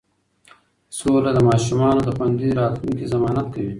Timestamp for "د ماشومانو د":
1.35-2.09